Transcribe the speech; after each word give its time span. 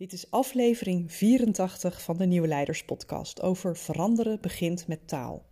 Dit 0.00 0.12
is 0.12 0.30
aflevering 0.30 1.12
84 1.12 2.02
van 2.02 2.16
de 2.16 2.26
Nieuwe 2.26 2.48
Leiders 2.48 2.84
Podcast 2.84 3.42
over 3.42 3.76
veranderen 3.76 4.40
begint 4.40 4.86
met 4.86 5.08
taal. 5.08 5.42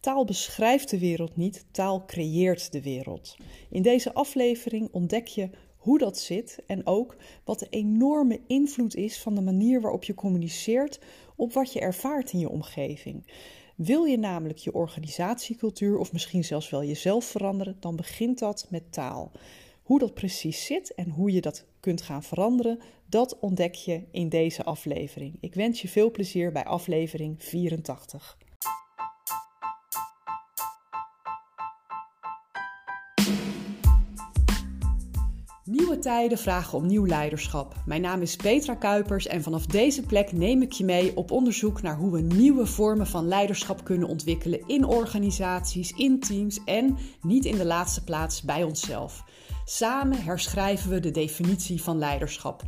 Taal 0.00 0.24
beschrijft 0.24 0.90
de 0.90 0.98
wereld 0.98 1.36
niet, 1.36 1.64
taal 1.70 2.04
creëert 2.04 2.72
de 2.72 2.82
wereld. 2.82 3.36
In 3.70 3.82
deze 3.82 4.14
aflevering 4.14 4.88
ontdek 4.92 5.26
je 5.26 5.50
hoe 5.76 5.98
dat 5.98 6.18
zit 6.18 6.58
en 6.66 6.86
ook 6.86 7.16
wat 7.44 7.58
de 7.58 7.66
enorme 7.70 8.40
invloed 8.46 8.94
is 8.94 9.18
van 9.18 9.34
de 9.34 9.42
manier 9.42 9.80
waarop 9.80 10.04
je 10.04 10.14
communiceert 10.14 11.00
op 11.36 11.52
wat 11.52 11.72
je 11.72 11.80
ervaart 11.80 12.32
in 12.32 12.38
je 12.38 12.48
omgeving. 12.48 13.32
Wil 13.76 14.04
je 14.04 14.18
namelijk 14.18 14.58
je 14.58 14.74
organisatiecultuur 14.74 15.98
of 15.98 16.12
misschien 16.12 16.44
zelfs 16.44 16.70
wel 16.70 16.84
jezelf 16.84 17.24
veranderen, 17.24 17.76
dan 17.80 17.96
begint 17.96 18.38
dat 18.38 18.66
met 18.70 18.92
taal. 18.92 19.32
Hoe 19.88 19.98
dat 19.98 20.14
precies 20.14 20.64
zit 20.64 20.94
en 20.94 21.10
hoe 21.10 21.32
je 21.32 21.40
dat 21.40 21.64
kunt 21.80 22.02
gaan 22.02 22.22
veranderen, 22.22 22.78
dat 23.06 23.38
ontdek 23.38 23.74
je 23.74 24.02
in 24.10 24.28
deze 24.28 24.64
aflevering. 24.64 25.36
Ik 25.40 25.54
wens 25.54 25.82
je 25.82 25.88
veel 25.88 26.10
plezier 26.10 26.52
bij 26.52 26.64
aflevering 26.64 27.42
84. 27.42 28.38
Nieuwe 35.64 35.98
tijden 35.98 36.38
vragen 36.38 36.78
om 36.78 36.86
nieuw 36.86 37.06
leiderschap. 37.06 37.74
Mijn 37.86 38.00
naam 38.00 38.22
is 38.22 38.36
Petra 38.36 38.74
Kuipers 38.74 39.26
en 39.26 39.42
vanaf 39.42 39.66
deze 39.66 40.02
plek 40.02 40.32
neem 40.32 40.62
ik 40.62 40.72
je 40.72 40.84
mee 40.84 41.16
op 41.16 41.30
onderzoek 41.30 41.82
naar 41.82 41.96
hoe 41.96 42.12
we 42.12 42.20
nieuwe 42.20 42.66
vormen 42.66 43.06
van 43.06 43.28
leiderschap 43.28 43.84
kunnen 43.84 44.08
ontwikkelen 44.08 44.62
in 44.66 44.84
organisaties, 44.84 45.92
in 45.92 46.20
teams 46.20 46.64
en 46.64 46.96
niet 47.22 47.44
in 47.44 47.56
de 47.56 47.66
laatste 47.66 48.04
plaats 48.04 48.42
bij 48.42 48.62
onszelf. 48.62 49.24
Samen 49.70 50.22
herschrijven 50.22 50.90
we 50.90 51.00
de 51.00 51.10
definitie 51.10 51.82
van 51.82 51.98
leiderschap. 51.98 52.62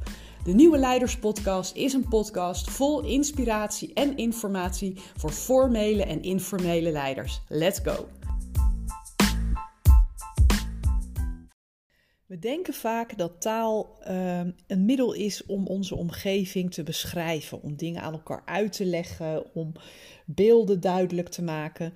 De 0.45 0.53
Nieuwe 0.53 0.79
Leiders 0.79 1.19
Podcast 1.19 1.77
is 1.77 1.93
een 1.93 2.09
podcast 2.09 2.71
vol 2.71 3.05
inspiratie 3.05 3.93
en 3.95 4.17
informatie 4.17 4.95
voor 5.17 5.31
formele 5.31 6.05
en 6.05 6.23
informele 6.23 6.91
leiders. 6.91 7.41
Let's 7.49 7.79
go! 7.83 8.09
We 12.27 12.39
denken 12.39 12.75
vaak 12.75 13.19
dat 13.19 13.41
taal 13.41 13.99
uh, 14.09 14.41
een 14.67 14.85
middel 14.85 15.13
is 15.13 15.47
om 15.47 15.67
onze 15.67 15.95
omgeving 15.95 16.73
te 16.73 16.83
beschrijven, 16.83 17.63
om 17.63 17.77
dingen 17.77 18.03
aan 18.03 18.13
elkaar 18.13 18.43
uit 18.45 18.73
te 18.73 18.85
leggen, 18.85 19.55
om 19.55 19.73
beelden 20.27 20.81
duidelijk 20.81 21.29
te 21.29 21.43
maken. 21.43 21.95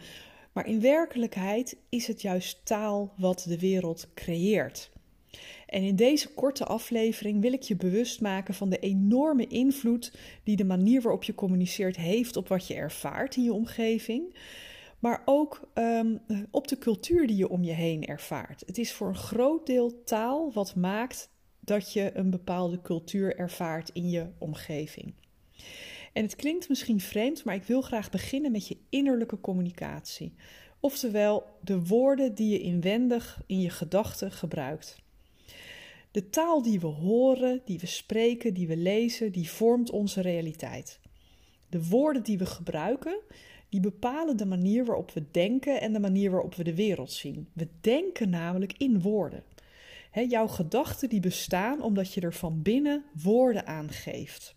Maar 0.53 0.67
in 0.67 0.81
werkelijkheid 0.81 1.77
is 1.89 2.07
het 2.07 2.23
juist 2.23 2.61
taal 2.65 3.13
wat 3.17 3.45
de 3.49 3.59
wereld 3.59 4.09
creëert. 4.15 4.93
En 5.67 5.83
in 5.83 5.97
deze 5.97 6.29
korte 6.29 6.65
aflevering 6.65 7.41
wil 7.41 7.53
ik 7.53 7.63
je 7.63 7.77
bewust 7.77 8.21
maken 8.21 8.55
van 8.55 8.69
de 8.69 8.79
enorme 8.79 9.47
invloed 9.47 10.13
die 10.43 10.57
de 10.57 10.65
manier 10.65 11.03
waarop 11.03 11.25
je 11.25 11.35
communiceert 11.35 11.97
heeft 11.97 12.37
op 12.37 12.49
wat 12.49 12.67
je 12.67 12.75
ervaart 12.75 13.37
in 13.37 13.43
je 13.43 13.53
omgeving. 13.53 14.37
Maar 14.99 15.23
ook 15.25 15.69
um, 15.75 16.21
op 16.51 16.69
de 16.69 16.79
cultuur 16.79 17.27
die 17.27 17.37
je 17.37 17.49
om 17.49 17.65
je 17.65 17.73
heen 17.73 18.05
ervaart. 18.05 18.63
Het 18.67 18.79
is 18.79 18.93
voor 18.93 19.09
een 19.09 19.15
groot 19.15 19.67
deel 19.67 20.03
taal 20.05 20.53
wat 20.53 20.75
maakt 20.75 21.31
dat 21.61 21.93
je 21.93 22.11
een 22.15 22.31
bepaalde 22.31 22.81
cultuur 22.81 23.37
ervaart 23.37 23.91
in 23.93 24.11
je 24.11 24.27
omgeving. 24.39 25.15
En 26.13 26.23
het 26.23 26.37
klinkt 26.37 26.69
misschien 26.69 27.01
vreemd, 27.01 27.45
maar 27.45 27.55
ik 27.55 27.65
wil 27.65 27.83
graag 27.83 28.11
beginnen 28.11 28.53
met 28.53 28.69
je 28.69 28.77
innerlijke 28.89 29.41
communicatie. 29.41 30.35
Oftewel 30.81 31.47
de 31.63 31.87
woorden 31.87 32.35
die 32.35 32.51
je 32.51 32.61
inwendig 32.61 33.41
in 33.47 33.61
je 33.61 33.71
gedachten 33.71 34.33
gebruikt. 34.33 35.04
De 36.15 36.31
taal 36.31 36.63
die 36.63 36.81
we 36.81 36.87
horen, 36.87 37.63
die 37.65 37.79
we 37.79 37.87
spreken, 37.87 38.55
die 38.55 38.67
we 38.67 38.77
lezen, 38.77 39.33
die 39.33 39.51
vormt 39.51 39.91
onze 39.91 40.21
realiteit. 40.21 41.01
De 41.69 41.89
woorden 41.89 42.23
die 42.23 42.39
we 42.39 42.47
gebruiken, 42.47 43.21
die 43.69 43.81
bepalen 43.81 44.37
de 44.37 44.47
manier 44.47 44.85
waarop 44.85 45.11
we 45.11 45.31
denken 45.31 45.81
en 45.81 45.93
de 45.93 46.01
manier 46.01 46.31
waarop 46.31 46.55
we 46.55 46.65
de 46.65 46.75
wereld 46.75 47.13
zien. 47.13 47.49
We 47.53 47.69
denken 47.81 48.31
namelijk 48.31 48.75
in 48.79 49.01
woorden. 49.01 49.45
jouw 50.29 50.47
gedachten 50.47 51.09
die 51.09 51.21
bestaan 51.21 51.83
omdat 51.83 52.13
je 52.13 52.21
er 52.21 52.35
van 52.35 52.63
binnen 52.63 53.05
woorden 53.23 53.67
aan 53.67 53.91
geeft. 53.91 54.55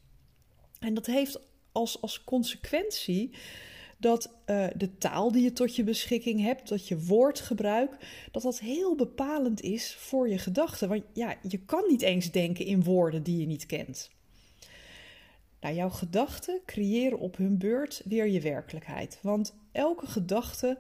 En 0.79 0.93
dat 0.93 1.05
heeft 1.05 1.39
als, 1.71 2.01
als 2.01 2.23
consequentie 2.23 3.31
dat 3.97 4.33
uh, 4.45 4.67
de 4.75 4.97
taal 4.97 5.31
die 5.31 5.43
je 5.43 5.53
tot 5.53 5.75
je 5.75 5.83
beschikking 5.83 6.41
hebt, 6.41 6.69
dat 6.69 6.87
je 6.87 7.05
woordgebruik, 7.05 7.97
dat 8.31 8.41
dat 8.41 8.59
heel 8.59 8.95
bepalend 8.95 9.61
is 9.61 9.95
voor 9.95 10.29
je 10.29 10.37
gedachten. 10.37 10.89
Want 10.89 11.03
ja, 11.13 11.35
je 11.47 11.57
kan 11.57 11.83
niet 11.87 12.01
eens 12.01 12.31
denken 12.31 12.65
in 12.65 12.83
woorden 12.83 13.23
die 13.23 13.39
je 13.39 13.45
niet 13.45 13.65
kent. 13.65 14.09
Nou, 15.61 15.75
jouw 15.75 15.89
gedachten 15.89 16.59
creëren 16.65 17.19
op 17.19 17.37
hun 17.37 17.57
beurt 17.57 18.01
weer 18.05 18.27
je 18.27 18.41
werkelijkheid. 18.41 19.19
Want 19.21 19.55
elke 19.71 20.07
gedachte 20.07 20.77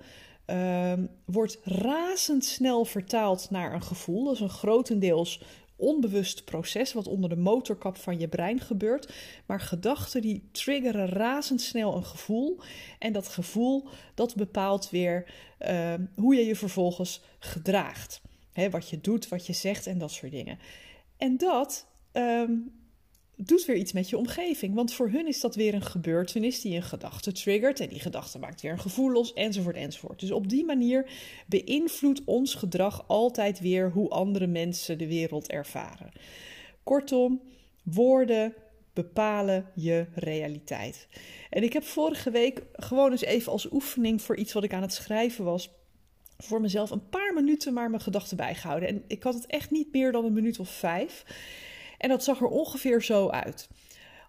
uh, 0.47 0.93
wordt 1.25 1.59
razendsnel 1.63 2.85
vertaald 2.85 3.49
naar 3.49 3.73
een 3.73 3.83
gevoel. 3.83 4.23
Dat 4.23 4.33
is 4.33 4.39
een 4.39 4.49
grotendeels 4.49 5.41
onbewust 5.77 6.45
proces 6.45 6.93
wat 6.93 7.07
onder 7.07 7.29
de 7.29 7.35
motorkap 7.35 7.97
van 7.97 8.19
je 8.19 8.27
brein 8.27 8.59
gebeurt. 8.59 9.13
Maar 9.45 9.59
gedachten 9.59 10.21
die 10.21 10.49
triggeren 10.51 11.09
razendsnel 11.09 11.95
een 11.95 12.05
gevoel. 12.05 12.59
En 12.99 13.13
dat 13.13 13.27
gevoel 13.27 13.87
dat 14.13 14.35
bepaalt 14.35 14.89
weer 14.89 15.33
uh, 15.67 15.93
hoe 16.15 16.35
je 16.35 16.45
je 16.45 16.55
vervolgens 16.55 17.21
gedraagt. 17.39 18.21
He, 18.53 18.69
wat 18.69 18.89
je 18.89 19.01
doet, 19.01 19.27
wat 19.27 19.45
je 19.45 19.53
zegt 19.53 19.87
en 19.87 19.97
dat 19.97 20.11
soort 20.11 20.31
dingen. 20.31 20.59
En 21.17 21.37
dat 21.37 21.87
um, 22.13 22.76
doet 23.37 23.65
weer 23.65 23.75
iets 23.75 23.91
met 23.91 24.09
je 24.09 24.17
omgeving. 24.17 24.75
Want 24.75 24.93
voor 24.93 25.09
hun 25.09 25.27
is 25.27 25.39
dat 25.39 25.55
weer 25.55 25.73
een 25.73 25.85
gebeurtenis 25.85 26.61
die 26.61 26.75
een 26.75 26.83
gedachte 26.83 27.31
triggert. 27.31 27.79
En 27.79 27.89
die 27.89 27.99
gedachte 27.99 28.39
maakt 28.39 28.61
weer 28.61 28.71
een 28.71 28.79
gevoel 28.79 29.11
los, 29.11 29.33
enzovoort, 29.33 29.75
enzovoort. 29.75 30.19
Dus 30.19 30.31
op 30.31 30.49
die 30.49 30.65
manier 30.65 31.09
beïnvloedt 31.45 32.21
ons 32.25 32.55
gedrag 32.55 33.07
altijd 33.07 33.59
weer 33.59 33.91
hoe 33.91 34.09
andere 34.09 34.47
mensen 34.47 34.97
de 34.97 35.07
wereld 35.07 35.47
ervaren. 35.47 36.11
Kortom, 36.83 37.41
woorden 37.83 38.53
bepalen 38.93 39.65
je 39.75 40.05
realiteit. 40.13 41.07
En 41.49 41.63
ik 41.63 41.73
heb 41.73 41.83
vorige 41.83 42.31
week 42.31 42.63
gewoon 42.73 43.11
eens 43.11 43.23
even 43.23 43.51
als 43.51 43.71
oefening 43.71 44.21
voor 44.21 44.35
iets 44.35 44.53
wat 44.53 44.63
ik 44.63 44.73
aan 44.73 44.81
het 44.81 44.93
schrijven 44.93 45.43
was 45.43 45.69
voor 46.37 46.61
mezelf 46.61 46.89
een 46.89 47.09
paar 47.09 47.33
minuten 47.33 47.73
maar 47.73 47.89
mijn 47.89 48.01
gedachten 48.01 48.37
bijgehouden. 48.37 48.89
En 48.89 49.03
ik 49.07 49.23
had 49.23 49.33
het 49.33 49.45
echt 49.45 49.71
niet 49.71 49.93
meer 49.93 50.11
dan 50.11 50.25
een 50.25 50.33
minuut 50.33 50.59
of 50.59 50.69
vijf. 50.69 51.23
En 51.97 52.09
dat 52.09 52.23
zag 52.23 52.39
er 52.39 52.47
ongeveer 52.47 53.03
zo 53.03 53.29
uit. 53.29 53.69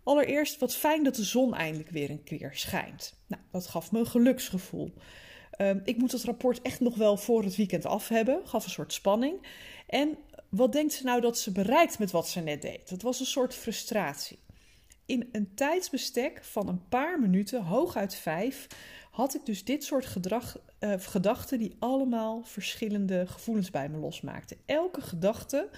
Allereerst, 0.04 0.58
wat 0.58 0.74
fijn 0.74 1.04
dat 1.04 1.14
de 1.14 1.24
zon 1.24 1.54
eindelijk 1.54 1.90
weer 1.90 2.10
een 2.10 2.24
keer 2.24 2.50
schijnt. 2.54 3.14
Nou, 3.26 3.42
dat 3.50 3.66
gaf 3.66 3.92
me 3.92 3.98
een 3.98 4.06
geluksgevoel. 4.06 4.92
Ehm, 5.50 5.80
ik 5.84 5.96
moet 5.96 6.12
het 6.12 6.24
rapport 6.24 6.62
echt 6.62 6.80
nog 6.80 6.96
wel 6.96 7.16
voor 7.16 7.42
het 7.42 7.56
weekend 7.56 7.86
af 7.86 8.08
hebben. 8.08 8.40
Gaf 8.44 8.64
een 8.64 8.70
soort 8.70 8.92
spanning. 8.92 9.46
En 9.86 10.18
wat 10.48 10.72
denkt 10.72 10.92
ze 10.92 11.04
nou 11.04 11.20
dat 11.20 11.38
ze 11.38 11.52
bereikt 11.52 11.98
met 11.98 12.10
wat 12.10 12.28
ze 12.28 12.40
net 12.40 12.62
deed? 12.62 12.88
Dat 12.88 13.02
was 13.02 13.20
een 13.20 13.26
soort 13.26 13.54
frustratie. 13.54 14.38
In 15.06 15.28
een 15.32 15.54
tijdsbestek 15.54 16.44
van 16.44 16.68
een 16.68 16.88
paar 16.88 17.20
minuten, 17.20 17.62
hooguit 17.62 18.14
vijf, 18.14 18.66
had 19.10 19.34
ik 19.34 19.46
dus 19.46 19.64
dit 19.64 19.84
soort 19.84 20.06
gedrag, 20.06 20.58
uh, 20.80 20.94
gedachten 20.98 21.58
die 21.58 21.76
allemaal 21.78 22.42
verschillende 22.44 23.26
gevoelens 23.26 23.70
bij 23.70 23.88
me 23.88 23.98
losmaakten. 23.98 24.56
Elke 24.66 25.00
gedachte 25.00 25.68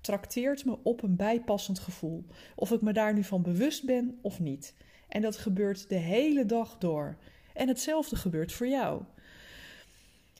trakteert 0.00 0.64
me 0.64 0.78
op 0.82 1.02
een 1.02 1.16
bijpassend 1.16 1.78
gevoel. 1.78 2.24
Of 2.54 2.70
ik 2.70 2.80
me 2.80 2.92
daar 2.92 3.14
nu 3.14 3.24
van 3.24 3.42
bewust 3.42 3.84
ben 3.84 4.18
of 4.22 4.40
niet. 4.40 4.74
En 5.08 5.22
dat 5.22 5.36
gebeurt 5.36 5.88
de 5.88 5.96
hele 5.96 6.46
dag 6.46 6.78
door. 6.78 7.18
En 7.54 7.68
hetzelfde 7.68 8.16
gebeurt 8.16 8.52
voor 8.52 8.68
jou. 8.68 9.02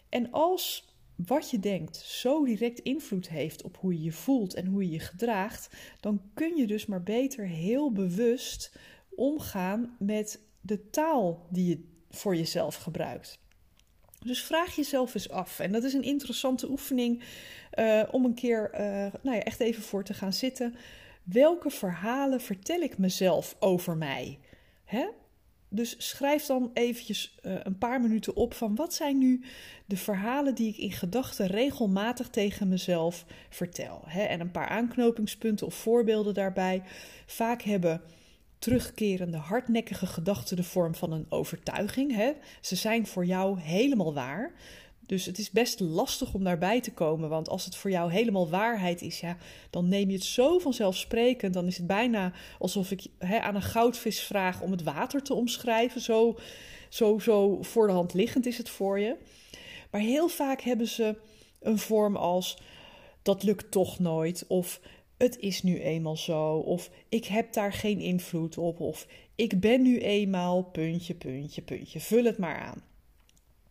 En 0.09 0.31
als 0.31 0.97
wat 1.27 1.51
je 1.51 1.59
denkt 1.59 1.97
zo 1.97 2.45
direct 2.45 2.79
invloed 2.79 3.29
heeft 3.29 3.63
op 3.63 3.77
hoe 3.77 3.93
je 3.93 4.03
je 4.03 4.13
voelt 4.13 4.55
en 4.55 4.67
hoe 4.67 4.85
je 4.85 4.91
je 4.91 5.01
gedraagt, 5.01 5.77
dan 6.01 6.23
kun 6.35 6.57
je 6.57 6.67
dus 6.67 6.87
maar 6.87 7.03
beter 7.03 7.47
heel 7.47 7.93
bewust 7.93 8.77
omgaan 9.09 9.97
met 9.99 10.41
de 10.61 10.91
taal 10.91 11.47
die 11.51 11.69
je 11.69 11.85
voor 12.11 12.37
jezelf 12.37 12.75
gebruikt. 12.75 13.39
Dus 14.29 14.43
vraag 14.43 14.77
jezelf 14.77 15.15
eens 15.15 15.31
af. 15.31 15.61
En 15.61 15.73
dat 15.73 15.85
is 15.85 15.93
een 15.93 16.03
interessante 16.03 16.71
oefening 16.71 17.23
uh, 17.75 18.03
om 18.11 18.25
een 18.25 18.35
keer 18.35 18.71
uh, 18.75 18.81
nou 19.23 19.37
ja, 19.37 19.43
echt 19.43 19.61
even 19.61 19.83
voor 19.83 20.05
te 20.05 20.15
gaan 20.15 20.33
zitten. 20.33 20.75
Welke 21.23 21.71
verhalen 21.71 22.41
vertel 22.41 22.81
ik 22.81 22.99
mezelf 22.99 23.57
over 23.59 23.97
mij? 23.97 24.39
Hè? 24.85 25.07
Dus 25.69 25.95
schrijf 25.99 26.47
dan 26.47 26.71
eventjes 26.75 27.39
uh, 27.43 27.55
een 27.63 27.79
paar 27.79 28.01
minuten 28.01 28.37
op 28.37 28.55
van 28.55 28.75
wat 28.75 28.95
zijn 28.95 29.19
nu 29.19 29.45
de 29.87 29.97
verhalen 29.97 30.55
die 30.55 30.69
ik 30.69 30.77
in 30.77 30.93
gedachten 30.93 31.47
regelmatig 31.47 32.29
tegen 32.29 32.69
mezelf 32.69 33.25
vertel. 33.49 34.03
Hè? 34.07 34.23
En 34.23 34.41
een 34.41 34.51
paar 34.51 34.69
aanknopingspunten 34.69 35.67
of 35.67 35.75
voorbeelden 35.75 36.35
daarbij. 36.35 36.83
Vaak 37.27 37.63
hebben 37.63 38.03
terugkerende, 38.59 39.37
hardnekkige 39.37 40.07
gedachten 40.07 40.57
de 40.57 40.63
vorm 40.63 40.95
van 40.95 41.13
een 41.13 41.27
overtuiging. 41.29 42.15
Hè? 42.15 42.33
Ze 42.61 42.77
zijn 42.77 43.07
voor 43.07 43.25
jou 43.25 43.61
helemaal 43.61 44.15
waar. 44.15 44.53
Dus 45.09 45.25
het 45.25 45.39
is 45.39 45.51
best 45.51 45.81
lastig 45.81 46.35
om 46.35 46.45
daarbij 46.45 46.81
te 46.81 46.93
komen. 46.93 47.29
Want 47.29 47.49
als 47.49 47.65
het 47.65 47.77
voor 47.77 47.91
jou 47.91 48.13
helemaal 48.13 48.49
waarheid 48.49 49.03
is, 49.03 49.21
ja, 49.21 49.37
dan 49.71 49.89
neem 49.89 50.09
je 50.09 50.15
het 50.15 50.25
zo 50.25 50.59
vanzelfsprekend. 50.59 51.55
Dan 51.55 51.67
is 51.67 51.77
het 51.77 51.87
bijna 51.87 52.33
alsof 52.59 52.91
ik 52.91 53.07
aan 53.19 53.55
een 53.55 53.63
goudvis 53.63 54.21
vraag 54.21 54.61
om 54.61 54.71
het 54.71 54.83
water 54.83 55.23
te 55.23 55.35
omschrijven. 55.35 56.01
Zo, 56.01 56.39
zo, 56.89 57.19
zo 57.19 57.63
voor 57.63 57.87
de 57.87 57.93
hand 57.93 58.15
liggend 58.15 58.47
is 58.47 58.59
het 58.59 58.69
voor 58.69 58.99
je. 58.99 59.17
Maar 59.91 60.01
heel 60.01 60.29
vaak 60.29 60.61
hebben 60.61 60.89
ze 60.89 61.17
een 61.61 61.79
vorm 61.79 62.17
als 62.17 62.59
dat 63.23 63.43
lukt 63.43 63.71
toch 63.71 63.99
nooit. 63.99 64.45
Of 64.49 64.81
het 65.19 65.39
is 65.39 65.63
nu 65.63 65.81
eenmaal 65.81 66.17
zo. 66.17 66.57
Of 66.57 66.91
ik 67.09 67.25
heb 67.25 67.53
daar 67.53 67.73
geen 67.73 68.01
invloed 68.01 68.59
op. 68.59 68.81
Of 68.81 69.07
ik 69.35 69.61
ben 69.61 69.83
nu 69.83 69.99
eenmaal 69.99 70.63
puntje, 70.63 71.15
puntje, 71.15 71.63
puntje. 71.63 72.01
Vul 72.01 72.25
het 72.25 72.39
maar 72.39 72.59
aan. 72.59 72.83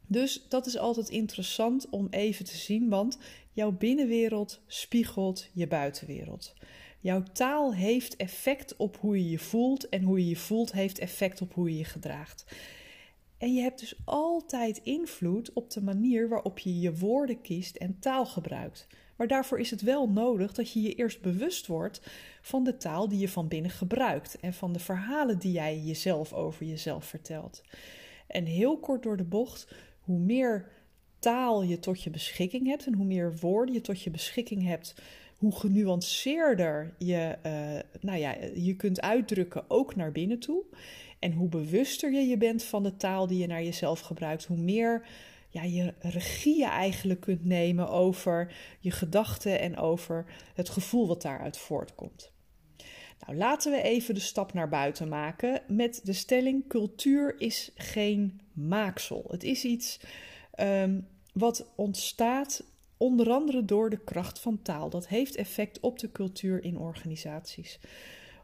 Dus 0.07 0.45
dat 0.49 0.65
is 0.65 0.77
altijd 0.77 1.09
interessant 1.09 1.89
om 1.89 2.07
even 2.09 2.45
te 2.45 2.57
zien, 2.57 2.89
want 2.89 3.17
jouw 3.51 3.71
binnenwereld 3.71 4.61
spiegelt 4.67 5.49
je 5.53 5.67
buitenwereld. 5.67 6.53
Jouw 6.99 7.23
taal 7.33 7.73
heeft 7.73 8.15
effect 8.15 8.75
op 8.75 8.97
hoe 8.97 9.17
je 9.17 9.29
je 9.29 9.39
voelt 9.39 9.89
en 9.89 10.03
hoe 10.03 10.19
je 10.19 10.29
je 10.29 10.35
voelt 10.35 10.71
heeft 10.71 10.99
effect 10.99 11.41
op 11.41 11.53
hoe 11.53 11.71
je 11.71 11.77
je 11.77 11.83
gedraagt. 11.83 12.45
En 13.37 13.53
je 13.53 13.61
hebt 13.61 13.79
dus 13.79 13.95
altijd 14.05 14.77
invloed 14.83 15.53
op 15.53 15.69
de 15.71 15.83
manier 15.83 16.29
waarop 16.29 16.59
je 16.59 16.79
je 16.79 16.95
woorden 16.95 17.41
kiest 17.41 17.75
en 17.75 17.99
taal 17.99 18.25
gebruikt. 18.25 18.87
Maar 19.17 19.27
daarvoor 19.27 19.59
is 19.59 19.71
het 19.71 19.81
wel 19.81 20.09
nodig 20.09 20.53
dat 20.53 20.71
je 20.71 20.81
je 20.81 20.93
eerst 20.93 21.21
bewust 21.21 21.67
wordt 21.67 22.01
van 22.41 22.63
de 22.63 22.77
taal 22.77 23.07
die 23.07 23.19
je 23.19 23.29
van 23.29 23.47
binnen 23.47 23.71
gebruikt 23.71 24.39
en 24.39 24.53
van 24.53 24.73
de 24.73 24.79
verhalen 24.79 25.39
die 25.39 25.51
jij 25.51 25.79
jezelf 25.79 26.33
over 26.33 26.65
jezelf 26.65 27.05
vertelt. 27.05 27.61
En 28.27 28.45
heel 28.45 28.79
kort 28.79 29.03
door 29.03 29.17
de 29.17 29.23
bocht, 29.23 29.67
hoe 29.99 30.19
meer 30.19 30.69
taal 31.19 31.63
je 31.63 31.79
tot 31.79 32.03
je 32.03 32.09
beschikking 32.09 32.67
hebt 32.67 32.85
en 32.85 32.93
hoe 32.93 33.05
meer 33.05 33.37
woorden 33.41 33.73
je 33.73 33.81
tot 33.81 34.01
je 34.01 34.09
beschikking 34.09 34.63
hebt, 34.63 34.95
hoe 35.37 35.55
genuanceerder 35.55 36.93
je, 36.97 37.37
uh, 37.45 38.01
nou 38.01 38.19
ja, 38.19 38.35
je 38.55 38.75
kunt 38.75 39.01
uitdrukken, 39.01 39.63
ook 39.67 39.95
naar 39.95 40.11
binnen 40.11 40.39
toe. 40.39 40.63
En 41.19 41.31
hoe 41.31 41.49
bewuster 41.49 42.11
je 42.11 42.27
je 42.27 42.37
bent 42.37 42.63
van 42.63 42.83
de 42.83 42.97
taal 42.97 43.27
die 43.27 43.37
je 43.37 43.47
naar 43.47 43.63
jezelf 43.63 43.99
gebruikt, 43.99 44.45
hoe 44.45 44.57
meer 44.57 45.05
ja, 45.47 45.63
je 45.63 45.93
regie 45.99 46.65
eigenlijk 46.65 47.19
kunt 47.19 47.45
nemen 47.45 47.89
over 47.89 48.55
je 48.79 48.91
gedachten 48.91 49.59
en 49.59 49.77
over 49.77 50.25
het 50.53 50.69
gevoel 50.69 51.07
wat 51.07 51.21
daaruit 51.21 51.57
voortkomt. 51.57 52.31
Nou, 53.25 53.37
laten 53.37 53.71
we 53.71 53.81
even 53.81 54.13
de 54.13 54.19
stap 54.19 54.53
naar 54.53 54.69
buiten 54.69 55.07
maken 55.07 55.61
met 55.67 56.01
de 56.03 56.13
stelling: 56.13 56.67
cultuur 56.67 57.35
is 57.37 57.71
geen 57.75 58.41
maaksel. 58.53 59.25
Het 59.27 59.43
is 59.43 59.63
iets 59.63 59.99
um, 60.59 61.07
wat 61.33 61.71
ontstaat 61.75 62.63
onder 62.97 63.29
andere 63.29 63.65
door 63.65 63.89
de 63.89 64.03
kracht 64.03 64.39
van 64.39 64.61
taal. 64.61 64.89
Dat 64.89 65.07
heeft 65.07 65.35
effect 65.35 65.79
op 65.79 65.99
de 65.99 66.11
cultuur 66.11 66.63
in 66.63 66.77
organisaties. 66.77 67.79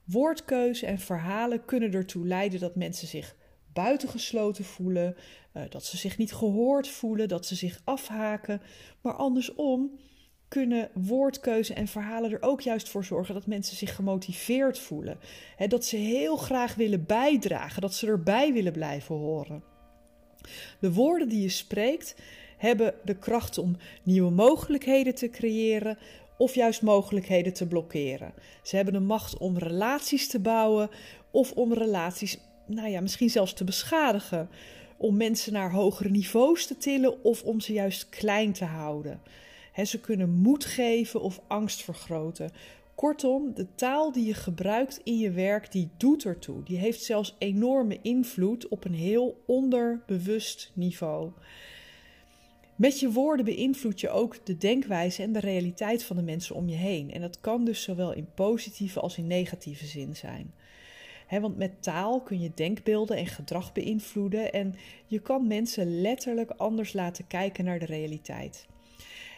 Woordkeuze 0.03 0.85
en 0.85 0.99
verhalen 0.99 1.65
kunnen 1.65 1.93
ertoe 1.93 2.27
leiden 2.27 2.59
dat 2.59 2.75
mensen 2.75 3.07
zich 3.07 3.35
buitengesloten 3.73 4.65
voelen, 4.65 5.15
uh, 5.53 5.63
dat 5.69 5.85
ze 5.85 5.97
zich 5.97 6.17
niet 6.17 6.33
gehoord 6.33 6.87
voelen, 6.87 7.27
dat 7.27 7.45
ze 7.45 7.55
zich 7.55 7.81
afhaken. 7.83 8.61
Maar 9.01 9.13
andersom 9.13 9.99
kunnen 10.47 10.89
woordkeuze 10.93 11.73
en 11.73 11.87
verhalen 11.87 12.31
er 12.31 12.41
ook 12.41 12.61
juist 12.61 12.89
voor 12.89 13.05
zorgen 13.05 13.33
dat 13.33 13.47
mensen 13.47 13.77
zich 13.77 13.95
gemotiveerd 13.95 14.79
voelen. 14.79 15.19
Dat 15.67 15.85
ze 15.85 15.95
heel 15.95 16.35
graag 16.35 16.75
willen 16.75 17.05
bijdragen, 17.05 17.81
dat 17.81 17.93
ze 17.93 18.07
erbij 18.07 18.53
willen 18.53 18.73
blijven 18.73 19.15
horen. 19.15 19.63
De 20.79 20.93
woorden 20.93 21.29
die 21.29 21.41
je 21.41 21.49
spreekt 21.49 22.15
hebben 22.57 22.93
de 23.03 23.15
kracht 23.15 23.57
om 23.57 23.77
nieuwe 24.03 24.31
mogelijkheden 24.31 25.15
te 25.15 25.29
creëren 25.29 25.97
of 26.37 26.55
juist 26.55 26.81
mogelijkheden 26.81 27.53
te 27.53 27.67
blokkeren. 27.67 28.33
Ze 28.63 28.75
hebben 28.75 28.93
de 28.93 28.99
macht 28.99 29.37
om 29.37 29.57
relaties 29.57 30.27
te 30.27 30.39
bouwen 30.39 30.89
of 31.31 31.51
om 31.51 31.73
relaties, 31.73 32.37
nou 32.65 32.89
ja, 32.89 33.01
misschien 33.01 33.29
zelfs 33.29 33.53
te 33.53 33.63
beschadigen. 33.63 34.49
Om 34.97 35.17
mensen 35.17 35.53
naar 35.53 35.71
hogere 35.71 36.09
niveaus 36.09 36.65
te 36.65 36.77
tillen 36.77 37.23
of 37.23 37.43
om 37.43 37.59
ze 37.59 37.73
juist 37.73 38.09
klein 38.09 38.53
te 38.53 38.65
houden 38.65 39.21
ze 39.81 39.99
kunnen 39.99 40.29
moed 40.29 40.65
geven 40.65 41.21
of 41.21 41.41
angst 41.47 41.83
vergroten. 41.83 42.51
Kortom, 42.95 43.53
de 43.53 43.67
taal 43.75 44.11
die 44.11 44.25
je 44.25 44.33
gebruikt 44.33 45.01
in 45.03 45.17
je 45.17 45.31
werk, 45.31 45.71
die 45.71 45.89
doet 45.97 46.25
ertoe. 46.25 46.63
Die 46.63 46.77
heeft 46.77 47.03
zelfs 47.03 47.35
enorme 47.37 47.99
invloed 48.01 48.67
op 48.67 48.85
een 48.85 48.93
heel 48.93 49.43
onderbewust 49.45 50.71
niveau. 50.73 51.31
Met 52.75 52.99
je 52.99 53.11
woorden 53.11 53.45
beïnvloed 53.45 53.99
je 53.99 54.09
ook 54.09 54.45
de 54.45 54.57
denkwijze 54.57 55.23
en 55.23 55.33
de 55.33 55.39
realiteit 55.39 56.03
van 56.03 56.15
de 56.15 56.21
mensen 56.21 56.55
om 56.55 56.69
je 56.69 56.75
heen. 56.75 57.11
En 57.11 57.21
dat 57.21 57.39
kan 57.39 57.65
dus 57.65 57.83
zowel 57.83 58.13
in 58.13 58.27
positieve 58.35 58.99
als 58.99 59.17
in 59.17 59.27
negatieve 59.27 59.85
zin 59.85 60.15
zijn. 60.15 60.53
Want 61.29 61.57
met 61.57 61.83
taal 61.83 62.21
kun 62.21 62.39
je 62.39 62.51
denkbeelden 62.55 63.17
en 63.17 63.27
gedrag 63.27 63.73
beïnvloeden 63.73 64.53
en 64.53 64.75
je 65.05 65.19
kan 65.19 65.47
mensen 65.47 66.01
letterlijk 66.01 66.51
anders 66.51 66.93
laten 66.93 67.27
kijken 67.27 67.65
naar 67.65 67.79
de 67.79 67.85
realiteit. 67.85 68.67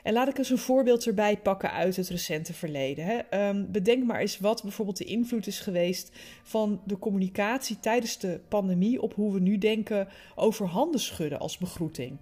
En 0.05 0.13
laat 0.13 0.27
ik 0.27 0.37
eens 0.37 0.49
een 0.49 0.57
voorbeeld 0.57 1.05
erbij 1.05 1.37
pakken 1.37 1.71
uit 1.71 1.95
het 1.95 2.09
recente 2.09 2.53
verleden. 2.53 3.31
Ehm, 3.31 3.65
bedenk 3.67 4.03
maar 4.03 4.19
eens 4.19 4.39
wat 4.39 4.61
bijvoorbeeld 4.61 4.97
de 4.97 5.03
invloed 5.03 5.47
is 5.47 5.59
geweest 5.59 6.11
van 6.43 6.81
de 6.83 6.99
communicatie 6.99 7.79
tijdens 7.79 8.17
de 8.17 8.39
pandemie 8.47 9.01
op 9.01 9.13
hoe 9.13 9.33
we 9.33 9.39
nu 9.39 9.57
denken 9.57 10.07
over 10.35 10.67
handen 10.67 10.99
schudden 10.99 11.39
als 11.39 11.57
begroeting. 11.57 12.17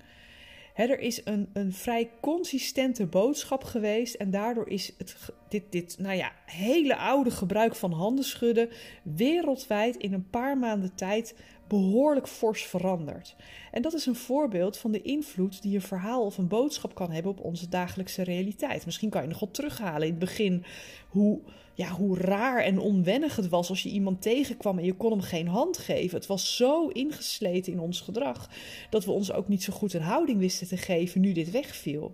er 0.73 0.99
is 0.99 1.21
een, 1.23 1.49
een 1.53 1.73
vrij 1.73 2.09
consistente 2.21 3.05
boodschap 3.05 3.63
geweest 3.63 4.13
en 4.13 4.31
daardoor 4.31 4.69
is 4.69 4.93
het, 4.97 5.15
dit, 5.53 5.71
dit 5.71 5.95
nou 5.99 6.15
ja, 6.15 6.31
hele 6.45 6.95
oude 6.95 7.31
gebruik 7.31 7.75
van 7.75 7.91
handen 7.91 8.25
schudden 8.25 8.69
wereldwijd 9.03 9.95
in 9.95 10.13
een 10.13 10.29
paar 10.29 10.57
maanden 10.57 10.95
tijd 10.95 11.35
behoorlijk 11.67 12.27
fors 12.27 12.63
veranderd. 12.65 13.35
En 13.71 13.81
dat 13.81 13.93
is 13.93 14.05
een 14.05 14.15
voorbeeld 14.15 14.77
van 14.77 14.91
de 14.91 15.01
invloed 15.01 15.61
die 15.61 15.75
een 15.75 15.81
verhaal 15.81 16.25
of 16.25 16.37
een 16.37 16.47
boodschap 16.47 16.95
kan 16.95 17.11
hebben 17.11 17.31
op 17.31 17.39
onze 17.39 17.69
dagelijkse 17.69 18.23
realiteit. 18.23 18.85
Misschien 18.85 19.09
kan 19.09 19.21
je 19.21 19.27
nog 19.27 19.39
wel 19.39 19.51
terughalen 19.51 20.01
in 20.01 20.09
het 20.09 20.19
begin 20.19 20.63
hoe, 21.09 21.39
ja, 21.73 21.89
hoe 21.89 22.17
raar 22.17 22.63
en 22.63 22.79
onwennig 22.79 23.35
het 23.35 23.49
was 23.49 23.69
als 23.69 23.83
je 23.83 23.89
iemand 23.89 24.21
tegenkwam 24.21 24.77
en 24.77 24.85
je 24.85 24.95
kon 24.95 25.11
hem 25.11 25.21
geen 25.21 25.47
hand 25.47 25.77
geven. 25.77 26.17
Het 26.17 26.27
was 26.27 26.55
zo 26.55 26.87
ingesleten 26.87 27.73
in 27.73 27.79
ons 27.79 28.01
gedrag 28.01 28.49
dat 28.89 29.05
we 29.05 29.11
ons 29.11 29.31
ook 29.31 29.47
niet 29.47 29.63
zo 29.63 29.73
goed 29.73 29.93
een 29.93 30.01
houding 30.01 30.39
wisten 30.39 30.67
te 30.67 30.77
geven 30.77 31.21
nu 31.21 31.31
dit 31.31 31.51
wegviel. 31.51 32.13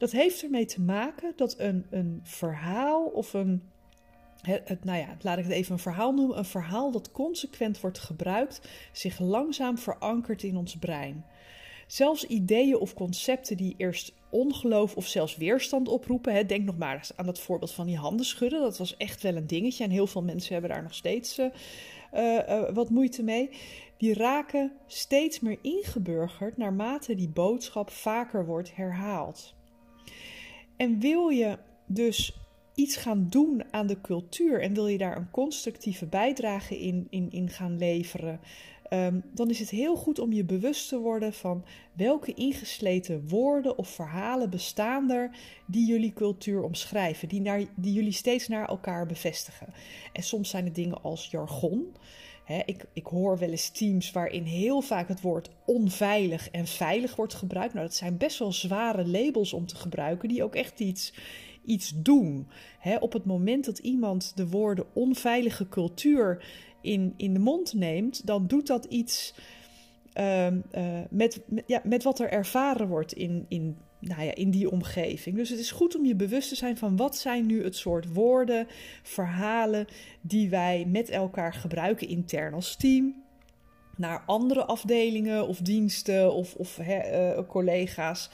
Dat 0.00 0.10
heeft 0.10 0.42
ermee 0.42 0.64
te 0.64 0.80
maken 0.80 1.32
dat 1.36 1.58
een, 1.58 1.86
een 1.90 2.20
verhaal 2.22 3.04
of 3.04 3.32
een 3.32 3.62
het, 4.42 4.84
nou 4.84 4.98
ja, 4.98 5.16
laat 5.20 5.38
ik 5.38 5.44
het 5.44 5.52
even 5.52 5.72
een 5.72 5.78
verhaal 5.78 6.12
noemen. 6.12 6.38
Een 6.38 6.44
verhaal 6.44 6.90
dat 6.90 7.12
consequent 7.12 7.80
wordt 7.80 7.98
gebruikt, 7.98 8.68
zich 8.92 9.18
langzaam 9.18 9.78
verankert 9.78 10.42
in 10.42 10.56
ons 10.56 10.76
brein. 10.76 11.24
Zelfs 11.86 12.26
ideeën 12.26 12.76
of 12.76 12.94
concepten 12.94 13.56
die 13.56 13.74
eerst 13.76 14.12
ongeloof 14.30 14.96
of 14.96 15.06
zelfs 15.06 15.36
weerstand 15.36 15.88
oproepen. 15.88 16.34
Hè, 16.34 16.46
denk 16.46 16.64
nog 16.64 16.78
maar 16.78 16.96
eens 16.96 17.16
aan 17.16 17.26
dat 17.26 17.38
voorbeeld 17.38 17.72
van 17.72 17.86
die 17.86 17.96
handen 17.96 18.26
schudden. 18.26 18.60
Dat 18.60 18.78
was 18.78 18.96
echt 18.96 19.22
wel 19.22 19.36
een 19.36 19.46
dingetje 19.46 19.84
en 19.84 19.90
heel 19.90 20.06
veel 20.06 20.22
mensen 20.22 20.52
hebben 20.52 20.70
daar 20.70 20.82
nog 20.82 20.94
steeds 20.94 21.38
uh, 21.38 21.48
uh, 22.14 22.70
wat 22.72 22.90
moeite 22.90 23.22
mee. 23.22 23.50
Die 23.96 24.14
raken 24.14 24.72
steeds 24.86 25.40
meer 25.40 25.58
ingeburgerd 25.62 26.56
naarmate 26.56 27.14
die 27.14 27.28
boodschap 27.28 27.90
vaker 27.90 28.46
wordt 28.46 28.76
herhaald. 28.76 29.58
En 30.76 31.00
wil 31.00 31.28
je 31.28 31.58
dus 31.86 32.38
iets 32.74 32.96
gaan 32.96 33.26
doen 33.28 33.62
aan 33.70 33.86
de 33.86 34.00
cultuur 34.00 34.60
en 34.60 34.74
wil 34.74 34.86
je 34.86 34.98
daar 34.98 35.16
een 35.16 35.30
constructieve 35.30 36.06
bijdrage 36.06 36.80
in, 36.80 37.06
in, 37.10 37.30
in 37.30 37.48
gaan 37.48 37.78
leveren, 37.78 38.40
um, 38.90 39.22
dan 39.34 39.50
is 39.50 39.58
het 39.58 39.70
heel 39.70 39.96
goed 39.96 40.18
om 40.18 40.32
je 40.32 40.44
bewust 40.44 40.88
te 40.88 40.98
worden 40.98 41.32
van 41.32 41.64
welke 41.92 42.34
ingesleten 42.34 43.28
woorden 43.28 43.78
of 43.78 43.88
verhalen 43.88 44.50
bestaan 44.50 45.10
er 45.10 45.30
die 45.66 45.86
jullie 45.86 46.12
cultuur 46.12 46.62
omschrijven, 46.62 47.28
die, 47.28 47.40
naar, 47.40 47.64
die 47.76 47.92
jullie 47.92 48.12
steeds 48.12 48.48
naar 48.48 48.68
elkaar 48.68 49.06
bevestigen. 49.06 49.66
En 50.12 50.22
soms 50.22 50.50
zijn 50.50 50.64
het 50.64 50.74
dingen 50.74 51.02
als 51.02 51.26
jargon. 51.30 51.94
Ik, 52.64 52.84
ik, 52.92 53.06
hoor 53.06 53.38
wel 53.38 53.50
eens 53.50 53.70
teams 53.70 54.12
waarin 54.12 54.44
heel 54.44 54.80
vaak 54.80 55.08
het 55.08 55.20
woord 55.20 55.50
onveilig 55.66 56.50
en 56.50 56.66
veilig 56.66 57.16
wordt 57.16 57.34
gebruikt. 57.34 57.74
Nou, 57.74 57.86
dat 57.86 57.96
zijn 57.96 58.16
best 58.16 58.38
wel 58.38 58.52
zware 58.52 59.06
labels 59.06 59.52
om 59.52 59.66
te 59.66 59.76
gebruiken, 59.76 60.28
die 60.28 60.44
ook 60.44 60.54
echt 60.54 60.80
iets, 60.80 61.14
iets 61.64 61.92
doen. 61.96 62.48
op 63.00 63.12
het 63.12 63.24
moment 63.24 63.64
dat 63.64 63.78
iemand 63.78 64.32
de 64.36 64.48
woorden 64.48 64.86
onveilige 64.92 65.68
cultuur 65.68 66.44
in, 66.80 67.14
in 67.16 67.32
de 67.32 67.40
mond 67.40 67.74
neemt, 67.74 68.26
dan 68.26 68.46
doet 68.46 68.66
dat 68.66 68.84
iets 68.84 69.34
ehm, 70.12 70.60
eh, 70.70 71.00
met, 71.10 71.42
met, 71.46 71.64
ja, 71.66 71.80
met 71.84 72.02
wat 72.02 72.18
er 72.18 72.30
ervaren 72.30 72.88
wordt 72.88 73.12
in, 73.12 73.46
in, 73.48 73.76
nou 74.00 74.22
ja, 74.22 74.34
in 74.34 74.50
die 74.50 74.70
omgeving. 74.70 75.36
Dus 75.36 75.48
het 75.48 75.58
is 75.58 75.70
goed 75.70 75.96
om 75.96 76.04
je 76.04 76.14
bewust 76.14 76.48
te 76.48 76.54
zijn 76.54 76.76
van 76.76 76.96
wat 76.96 77.16
zijn 77.16 77.46
nu 77.46 77.64
het 77.64 77.76
soort 77.76 78.12
woorden, 78.12 78.66
verhalen 79.02 79.86
die 80.20 80.50
wij 80.50 80.84
met 80.88 81.08
elkaar 81.10 81.54
gebruiken 81.54 82.08
intern 82.08 82.54
als 82.54 82.76
team. 82.76 83.28
naar 83.96 84.22
andere 84.26 84.64
afdelingen 84.64 85.48
of 85.48 85.58
diensten 85.58 86.32
of, 86.34 86.54
of 86.54 86.78
uh, 86.78 87.38
collega's. 87.46 88.30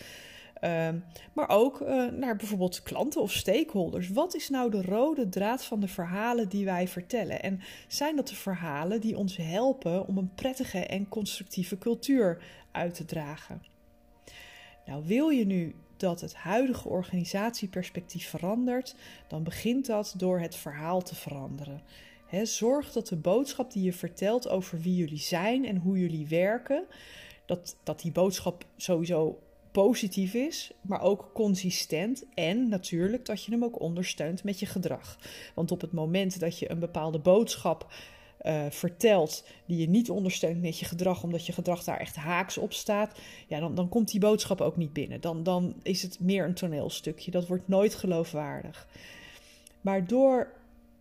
Ehm, 0.60 0.98
maar 1.32 1.48
ook 1.48 1.80
uh, 1.80 2.06
naar 2.06 2.36
bijvoorbeeld 2.36 2.82
klanten 2.82 3.20
of 3.20 3.32
stakeholders. 3.32 4.08
Wat 4.08 4.34
is 4.34 4.48
nou 4.48 4.70
de 4.70 4.82
rode 4.82 5.28
draad 5.28 5.64
van 5.64 5.80
de 5.80 5.88
verhalen 5.88 6.48
die 6.48 6.64
wij 6.64 6.88
vertellen? 6.88 7.42
En 7.42 7.60
zijn 7.88 8.16
dat 8.16 8.28
de 8.28 8.34
verhalen 8.34 9.00
die 9.00 9.16
ons 9.16 9.36
helpen 9.36 10.06
om 10.06 10.18
een 10.18 10.34
prettige 10.34 10.78
en 10.78 11.08
constructieve 11.08 11.78
cultuur 11.78 12.42
uit 12.72 12.94
te 12.94 13.04
dragen? 13.04 13.62
Nou, 14.86 15.02
wil 15.06 15.28
je 15.28 15.46
nu 15.46 15.74
dat 15.96 16.20
het 16.20 16.34
huidige 16.34 16.88
organisatieperspectief 16.88 18.28
verandert, 18.28 18.94
dan 19.28 19.42
begint 19.42 19.86
dat 19.86 20.14
door 20.16 20.40
het 20.40 20.56
verhaal 20.56 21.02
te 21.02 21.14
veranderen. 21.14 21.82
zorg 22.42 22.92
dat 22.92 23.08
de 23.08 23.16
boodschap 23.16 23.72
die 23.72 23.82
je 23.82 23.92
vertelt 23.92 24.48
over 24.48 24.80
wie 24.80 24.96
jullie 24.96 25.18
zijn 25.18 25.66
en 25.66 25.76
hoe 25.76 25.98
jullie 25.98 26.26
werken, 26.26 26.84
dat, 27.46 27.76
dat 27.82 28.00
die 28.00 28.12
boodschap 28.12 28.64
sowieso 28.76 29.38
positief 29.72 30.34
is, 30.34 30.72
maar 30.80 31.00
ook 31.00 31.30
consistent. 31.34 32.26
En 32.34 32.68
natuurlijk 32.68 33.24
dat 33.24 33.44
je 33.44 33.50
hem 33.50 33.64
ook 33.64 33.80
ondersteunt 33.80 34.44
met 34.44 34.60
je 34.60 34.66
gedrag. 34.66 35.18
Want 35.54 35.70
op 35.70 35.80
het 35.80 35.92
moment 35.92 36.40
dat 36.40 36.58
je 36.58 36.70
een 36.70 36.78
bepaalde 36.78 37.18
boodschap 37.18 37.92
uh, 38.42 38.64
vertelt 38.70 39.44
die 39.66 39.78
je 39.78 39.88
niet 39.88 40.10
ondersteunt 40.10 40.60
met 40.60 40.78
je 40.78 40.84
gedrag, 40.84 41.22
omdat 41.22 41.46
je 41.46 41.52
gedrag 41.52 41.84
daar 41.84 42.00
echt 42.00 42.16
haaks 42.16 42.58
op 42.58 42.72
staat, 42.72 43.18
ja, 43.46 43.60
dan, 43.60 43.74
dan 43.74 43.88
komt 43.88 44.10
die 44.10 44.20
boodschap 44.20 44.60
ook 44.60 44.76
niet 44.76 44.92
binnen. 44.92 45.20
Dan, 45.20 45.42
dan 45.42 45.74
is 45.82 46.02
het 46.02 46.20
meer 46.20 46.44
een 46.44 46.54
toneelstukje. 46.54 47.30
Dat 47.30 47.46
wordt 47.46 47.68
nooit 47.68 47.94
geloofwaardig. 47.94 48.88
Maar 49.80 50.06
door 50.06 50.52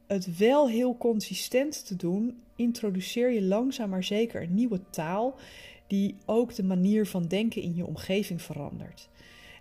het 0.08 0.38
wel 0.38 0.70
heel 0.70 0.98
consistent 0.98 1.86
te 1.88 1.96
doen, 1.96 2.42
introduceer 2.56 3.32
je 3.32 3.42
langzaam 3.42 3.90
maar 3.90 4.04
zeker 4.04 4.42
een 4.42 4.54
nieuwe 4.54 4.80
taal 4.90 5.36
die 5.88 6.16
ook 6.26 6.56
de 6.56 6.64
manier 6.64 7.08
van 7.08 7.28
denken 7.28 7.62
in 7.62 7.76
je 7.76 7.86
omgeving 7.86 8.42
verandert. 8.42 9.10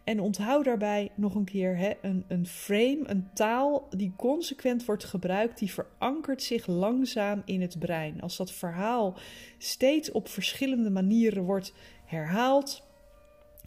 En 0.04 0.20
onthoud 0.20 0.64
daarbij 0.64 1.10
nog 1.14 1.34
een 1.34 1.44
keer 1.44 1.76
hè, 1.76 1.92
een, 2.02 2.24
een 2.28 2.46
frame, 2.46 3.02
een 3.04 3.28
taal 3.34 3.88
die 3.90 4.12
consequent 4.16 4.84
wordt 4.84 5.04
gebruikt, 5.04 5.58
die 5.58 5.72
verankert 5.72 6.42
zich 6.42 6.66
langzaam 6.66 7.42
in 7.44 7.60
het 7.60 7.78
brein. 7.78 8.20
Als 8.20 8.36
dat 8.36 8.52
verhaal 8.52 9.16
steeds 9.58 10.10
op 10.10 10.28
verschillende 10.28 10.90
manieren 10.90 11.42
wordt 11.42 11.74
herhaald, 12.04 12.86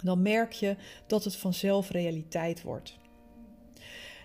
dan 0.04 0.22
merk 0.22 0.52
je 0.52 0.76
dat 1.08 1.24
het 1.24 1.36
vanzelf 1.36 1.90
realiteit 1.90 2.62
wordt. 2.62 2.98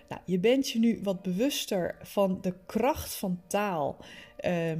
Nou, 0.09 0.21
je 0.25 0.39
bent 0.39 0.69
je 0.69 0.79
nu 0.79 0.99
wat 1.03 1.21
bewuster 1.21 1.95
van 2.01 2.37
de 2.41 2.53
kracht 2.65 3.15
van 3.15 3.41
taal. 3.47 3.97
Uh, 4.45 4.71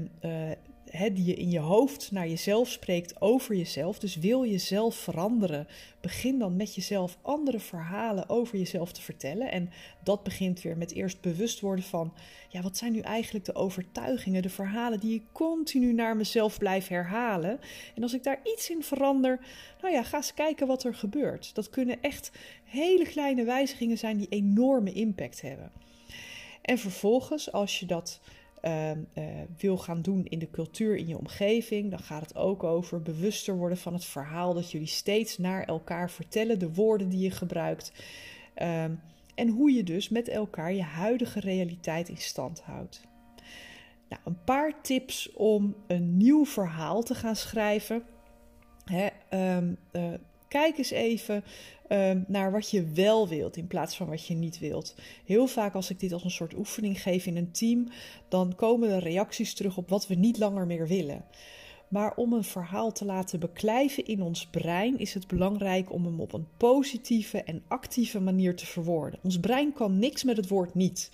die 0.93 1.23
je 1.23 1.33
in 1.33 1.49
je 1.49 1.59
hoofd 1.59 2.11
naar 2.11 2.27
jezelf 2.27 2.69
spreekt 2.69 3.21
over 3.21 3.55
jezelf. 3.55 3.99
Dus 3.99 4.15
wil 4.15 4.43
je 4.43 4.57
zelf 4.57 4.95
veranderen, 4.95 5.67
begin 6.01 6.39
dan 6.39 6.55
met 6.55 6.75
jezelf 6.75 7.17
andere 7.21 7.59
verhalen 7.59 8.29
over 8.29 8.57
jezelf 8.57 8.91
te 8.91 9.01
vertellen. 9.01 9.51
En 9.51 9.69
dat 10.03 10.23
begint 10.23 10.61
weer 10.61 10.77
met 10.77 10.91
eerst 10.91 11.21
bewust 11.21 11.59
worden 11.59 11.85
van, 11.85 12.13
ja, 12.49 12.61
wat 12.61 12.77
zijn 12.77 12.91
nu 12.91 12.99
eigenlijk 12.99 13.45
de 13.45 13.55
overtuigingen, 13.55 14.41
de 14.41 14.49
verhalen 14.49 14.99
die 14.99 15.15
ik 15.15 15.23
continu 15.31 15.93
naar 15.93 16.15
mezelf 16.15 16.57
blijf 16.57 16.87
herhalen. 16.87 17.59
En 17.95 18.03
als 18.03 18.13
ik 18.13 18.23
daar 18.23 18.39
iets 18.43 18.69
in 18.69 18.83
verander, 18.83 19.39
nou 19.81 19.93
ja, 19.93 20.03
ga 20.03 20.17
eens 20.17 20.33
kijken 20.33 20.67
wat 20.67 20.83
er 20.83 20.95
gebeurt. 20.95 21.55
Dat 21.55 21.69
kunnen 21.69 22.01
echt 22.01 22.31
hele 22.63 23.05
kleine 23.05 23.43
wijzigingen 23.43 23.97
zijn 23.97 24.17
die 24.17 24.29
enorme 24.29 24.91
impact 24.91 25.41
hebben. 25.41 25.71
En 26.61 26.77
vervolgens, 26.77 27.51
als 27.51 27.79
je 27.79 27.85
dat 27.85 28.19
uh, 28.65 28.91
wil 29.57 29.77
gaan 29.77 30.01
doen 30.01 30.25
in 30.25 30.39
de 30.39 30.49
cultuur 30.51 30.95
in 30.95 31.07
je 31.07 31.17
omgeving, 31.17 31.89
dan 31.89 31.99
gaat 31.99 32.21
het 32.21 32.35
ook 32.35 32.63
over 32.63 33.01
bewuster 33.01 33.57
worden 33.57 33.77
van 33.77 33.93
het 33.93 34.05
verhaal 34.05 34.53
dat 34.53 34.71
jullie 34.71 34.87
steeds 34.87 35.37
naar 35.37 35.63
elkaar 35.63 36.11
vertellen, 36.11 36.59
de 36.59 36.73
woorden 36.73 37.09
die 37.09 37.19
je 37.19 37.31
gebruikt. 37.31 37.91
Uh, 38.57 38.83
en 39.35 39.47
hoe 39.47 39.71
je 39.71 39.83
dus 39.83 40.09
met 40.09 40.27
elkaar 40.27 40.73
je 40.73 40.83
huidige 40.83 41.39
realiteit 41.39 42.09
in 42.09 42.17
stand 42.17 42.61
houdt. 42.61 43.01
Nou, 44.09 44.21
een 44.25 44.43
paar 44.43 44.81
tips 44.81 45.31
om 45.31 45.75
een 45.87 46.17
nieuw 46.17 46.45
verhaal 46.45 47.03
te 47.03 47.15
gaan 47.15 47.35
schrijven. 47.35 48.03
Hè, 48.85 49.07
um, 49.57 49.77
Kijk 50.53 50.77
eens 50.77 50.91
even 50.91 51.43
ehm, 51.87 52.21
naar 52.27 52.51
wat 52.51 52.69
je 52.69 52.83
wel 52.83 53.27
wilt 53.27 53.57
in 53.57 53.67
plaats 53.67 53.95
van 53.95 54.07
wat 54.07 54.27
je 54.27 54.33
niet 54.33 54.59
wilt. 54.59 54.95
Heel 55.25 55.47
vaak 55.47 55.73
als 55.73 55.89
ik 55.89 55.99
dit 55.99 56.13
als 56.13 56.23
een 56.23 56.31
soort 56.31 56.53
oefening 56.53 57.01
geef 57.01 57.25
in 57.25 57.37
een 57.37 57.51
team, 57.51 57.87
dan 58.27 58.55
komen 58.55 58.89
er 58.89 58.99
reacties 59.03 59.53
terug 59.53 59.77
op 59.77 59.89
wat 59.89 60.07
we 60.07 60.15
niet 60.15 60.37
langer 60.37 60.65
meer 60.65 60.87
willen. 60.87 61.25
Maar 61.87 62.15
om 62.15 62.33
een 62.33 62.43
verhaal 62.43 62.91
te 62.91 63.05
laten 63.05 63.39
beklijven 63.39 64.05
in 64.05 64.21
ons 64.21 64.47
brein 64.47 64.99
is 64.99 65.13
het 65.13 65.27
belangrijk 65.27 65.91
om 65.91 66.05
hem 66.05 66.19
op 66.19 66.33
een 66.33 66.47
positieve 66.57 67.43
en 67.43 67.63
actieve 67.67 68.19
manier 68.19 68.55
te 68.55 68.65
verwoorden. 68.65 69.19
Ons 69.23 69.39
brein 69.39 69.73
kan 69.73 69.99
niks 69.99 70.23
met 70.23 70.37
het 70.37 70.47
woord 70.47 70.73
niet. 70.73 71.11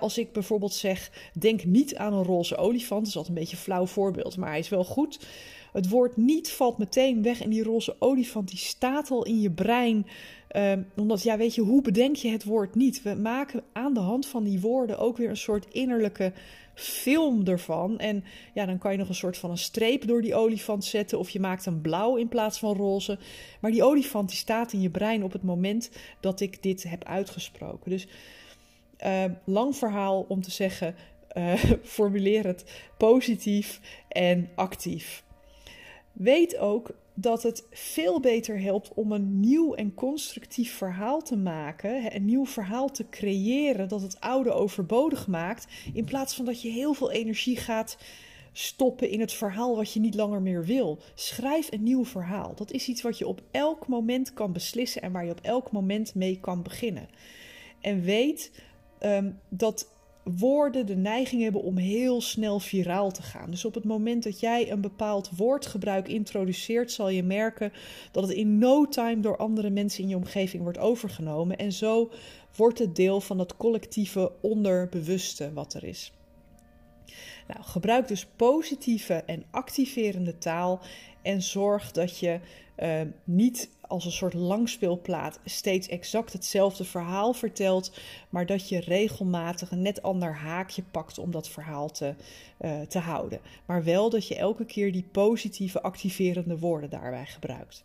als 0.00 0.18
ik 0.18 0.32
bijvoorbeeld 0.32 0.74
zeg: 0.74 1.30
denk 1.38 1.64
niet 1.64 1.96
aan 1.96 2.12
een 2.12 2.24
roze 2.24 2.56
olifant, 2.56 3.00
dat 3.00 3.08
is 3.08 3.16
altijd 3.16 3.34
een 3.34 3.40
beetje 3.40 3.56
een 3.56 3.62
flauw 3.62 3.86
voorbeeld, 3.86 4.36
maar 4.36 4.48
hij 4.48 4.58
is 4.58 4.68
wel 4.68 4.84
goed. 4.84 5.18
Het 5.72 5.88
woord 5.88 6.16
niet 6.16 6.50
valt 6.50 6.78
meteen 6.78 7.22
weg 7.22 7.40
en 7.40 7.50
die 7.50 7.62
roze 7.62 7.96
olifant 7.98 8.48
die 8.48 8.58
staat 8.58 9.10
al 9.10 9.24
in 9.24 9.40
je 9.40 9.50
brein. 9.50 10.06
Um, 10.56 10.86
omdat, 10.96 11.22
ja, 11.22 11.36
weet 11.36 11.54
je, 11.54 11.60
hoe 11.60 11.82
bedenk 11.82 12.16
je 12.16 12.28
het 12.28 12.44
woord 12.44 12.74
niet? 12.74 13.02
We 13.02 13.14
maken 13.14 13.62
aan 13.72 13.94
de 13.94 14.00
hand 14.00 14.26
van 14.26 14.44
die 14.44 14.60
woorden 14.60 14.98
ook 14.98 15.16
weer 15.16 15.28
een 15.28 15.36
soort 15.36 15.66
innerlijke 15.70 16.32
film 16.74 17.46
ervan. 17.46 17.98
En 17.98 18.24
ja, 18.54 18.66
dan 18.66 18.78
kan 18.78 18.92
je 18.92 18.98
nog 18.98 19.08
een 19.08 19.14
soort 19.14 19.38
van 19.38 19.50
een 19.50 19.58
streep 19.58 20.06
door 20.06 20.22
die 20.22 20.34
olifant 20.34 20.84
zetten. 20.84 21.18
Of 21.18 21.30
je 21.30 21.40
maakt 21.40 21.66
een 21.66 21.80
blauw 21.80 22.16
in 22.16 22.28
plaats 22.28 22.58
van 22.58 22.76
roze. 22.76 23.18
Maar 23.60 23.70
die 23.70 23.84
olifant 23.84 24.28
die 24.28 24.38
staat 24.38 24.72
in 24.72 24.80
je 24.80 24.90
brein 24.90 25.24
op 25.24 25.32
het 25.32 25.42
moment 25.42 25.90
dat 26.20 26.40
ik 26.40 26.62
dit 26.62 26.82
heb 26.82 27.04
uitgesproken. 27.04 27.90
Dus 27.90 28.06
uh, 29.04 29.24
lang 29.44 29.76
verhaal 29.76 30.24
om 30.28 30.42
te 30.42 30.50
zeggen, 30.50 30.94
uh, 31.36 31.54
formuleer 31.82 32.46
het 32.46 32.64
positief 32.96 33.80
en 34.08 34.48
actief. 34.54 35.22
Weet 36.12 36.56
ook 36.58 36.90
dat 37.14 37.42
het 37.42 37.66
veel 37.70 38.20
beter 38.20 38.60
helpt 38.60 38.94
om 38.94 39.12
een 39.12 39.40
nieuw 39.40 39.74
en 39.74 39.94
constructief 39.94 40.72
verhaal 40.72 41.22
te 41.22 41.36
maken, 41.36 42.14
een 42.14 42.24
nieuw 42.24 42.46
verhaal 42.46 42.90
te 42.90 43.08
creëren 43.08 43.88
dat 43.88 44.02
het 44.02 44.20
oude 44.20 44.52
overbodig 44.52 45.26
maakt, 45.26 45.66
in 45.94 46.04
plaats 46.04 46.34
van 46.34 46.44
dat 46.44 46.62
je 46.62 46.68
heel 46.68 46.94
veel 46.94 47.10
energie 47.10 47.56
gaat 47.56 47.96
stoppen 48.52 49.08
in 49.08 49.20
het 49.20 49.32
verhaal 49.32 49.76
wat 49.76 49.92
je 49.92 50.00
niet 50.00 50.14
langer 50.14 50.42
meer 50.42 50.64
wil. 50.64 50.98
Schrijf 51.14 51.72
een 51.72 51.82
nieuw 51.82 52.04
verhaal. 52.04 52.54
Dat 52.54 52.70
is 52.70 52.88
iets 52.88 53.02
wat 53.02 53.18
je 53.18 53.26
op 53.26 53.42
elk 53.50 53.86
moment 53.86 54.32
kan 54.32 54.52
beslissen 54.52 55.02
en 55.02 55.12
waar 55.12 55.24
je 55.24 55.30
op 55.30 55.40
elk 55.42 55.72
moment 55.72 56.14
mee 56.14 56.40
kan 56.40 56.62
beginnen. 56.62 57.08
En 57.80 58.02
weet 58.02 58.62
um, 59.00 59.38
dat 59.48 59.88
woorden 60.22 60.86
de 60.86 60.96
neiging 60.96 61.42
hebben 61.42 61.62
om 61.62 61.76
heel 61.76 62.20
snel 62.20 62.58
viraal 62.60 63.10
te 63.10 63.22
gaan. 63.22 63.50
Dus 63.50 63.64
op 63.64 63.74
het 63.74 63.84
moment 63.84 64.22
dat 64.22 64.40
jij 64.40 64.70
een 64.70 64.80
bepaald 64.80 65.30
woordgebruik 65.36 66.08
introduceert, 66.08 66.92
zal 66.92 67.08
je 67.08 67.22
merken 67.22 67.72
dat 68.12 68.22
het 68.22 68.32
in 68.32 68.58
no 68.58 68.88
time 68.88 69.20
door 69.20 69.36
andere 69.36 69.70
mensen 69.70 70.02
in 70.02 70.08
je 70.08 70.16
omgeving 70.16 70.62
wordt 70.62 70.78
overgenomen. 70.78 71.56
En 71.56 71.72
zo 71.72 72.10
wordt 72.56 72.78
het 72.78 72.96
deel 72.96 73.20
van 73.20 73.38
het 73.38 73.56
collectieve 73.56 74.32
onderbewuste 74.40 75.52
wat 75.52 75.74
er 75.74 75.84
is. 75.84 76.12
Nou, 77.46 77.62
gebruik 77.62 78.08
dus 78.08 78.26
positieve 78.36 79.14
en 79.14 79.44
activerende 79.50 80.38
taal 80.38 80.80
en 81.22 81.42
zorg 81.42 81.92
dat 81.92 82.18
je 82.18 82.40
uh, 82.78 83.00
niet 83.24 83.70
als 83.90 84.04
een 84.04 84.12
soort 84.12 84.34
langspeelplaat 84.34 85.40
steeds 85.44 85.88
exact 85.88 86.32
hetzelfde 86.32 86.84
verhaal 86.84 87.32
vertelt, 87.32 87.92
maar 88.28 88.46
dat 88.46 88.68
je 88.68 88.80
regelmatig 88.80 89.70
een 89.70 89.82
net 89.82 90.02
ander 90.02 90.34
haakje 90.34 90.82
pakt 90.90 91.18
om 91.18 91.30
dat 91.30 91.48
verhaal 91.48 91.90
te, 91.90 92.14
uh, 92.60 92.80
te 92.80 92.98
houden. 92.98 93.40
Maar 93.66 93.84
wel 93.84 94.10
dat 94.10 94.28
je 94.28 94.36
elke 94.36 94.64
keer 94.64 94.92
die 94.92 95.08
positieve, 95.12 95.82
activerende 95.82 96.58
woorden 96.58 96.90
daarbij 96.90 97.26
gebruikt. 97.26 97.84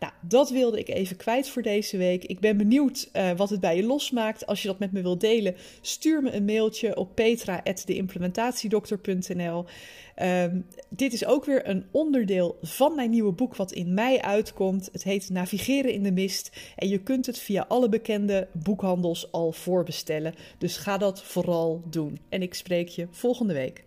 Nou, 0.00 0.12
dat 0.20 0.50
wilde 0.50 0.78
ik 0.78 0.88
even 0.88 1.16
kwijt 1.16 1.48
voor 1.48 1.62
deze 1.62 1.96
week. 1.96 2.24
Ik 2.24 2.40
ben 2.40 2.56
benieuwd 2.56 3.08
uh, 3.12 3.30
wat 3.36 3.50
het 3.50 3.60
bij 3.60 3.76
je 3.76 3.84
losmaakt. 3.84 4.46
Als 4.46 4.62
je 4.62 4.68
dat 4.68 4.78
met 4.78 4.92
me 4.92 5.02
wilt 5.02 5.20
delen, 5.20 5.54
stuur 5.80 6.22
me 6.22 6.32
een 6.32 6.44
mailtje 6.44 6.96
op 6.96 7.14
petra.deimplementatiedokter.nl. 7.14 9.64
Um, 10.22 10.66
dit 10.88 11.12
is 11.12 11.24
ook 11.24 11.44
weer 11.44 11.68
een 11.68 11.84
onderdeel 11.90 12.58
van 12.62 12.94
mijn 12.94 13.10
nieuwe 13.10 13.32
boek 13.32 13.56
wat 13.56 13.72
in 13.72 13.94
mei 13.94 14.18
uitkomt. 14.18 14.88
Het 14.92 15.02
heet 15.02 15.30
Navigeren 15.30 15.92
in 15.92 16.02
de 16.02 16.12
Mist 16.12 16.50
en 16.76 16.88
je 16.88 16.98
kunt 16.98 17.26
het 17.26 17.38
via 17.38 17.64
alle 17.68 17.88
bekende 17.88 18.48
boekhandels 18.52 19.32
al 19.32 19.52
voorbestellen. 19.52 20.34
Dus 20.58 20.76
ga 20.76 20.98
dat 20.98 21.22
vooral 21.22 21.82
doen. 21.90 22.18
En 22.28 22.42
ik 22.42 22.54
spreek 22.54 22.88
je 22.88 23.06
volgende 23.10 23.54
week. 23.54 23.86